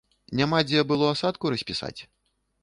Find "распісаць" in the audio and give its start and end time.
1.55-1.95